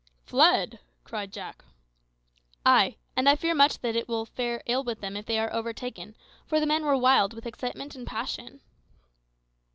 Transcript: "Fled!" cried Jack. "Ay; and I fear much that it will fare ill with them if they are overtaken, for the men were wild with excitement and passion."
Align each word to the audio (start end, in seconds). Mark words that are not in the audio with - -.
"Fled!" 0.25 0.79
cried 1.03 1.31
Jack. 1.31 1.63
"Ay; 2.65 2.95
and 3.15 3.29
I 3.29 3.35
fear 3.35 3.53
much 3.53 3.77
that 3.81 3.95
it 3.95 4.07
will 4.07 4.25
fare 4.25 4.63
ill 4.65 4.83
with 4.83 4.99
them 4.99 5.15
if 5.15 5.27
they 5.27 5.37
are 5.37 5.53
overtaken, 5.53 6.15
for 6.47 6.59
the 6.59 6.65
men 6.65 6.83
were 6.83 6.97
wild 6.97 7.35
with 7.35 7.45
excitement 7.45 7.93
and 7.93 8.07
passion." 8.07 8.61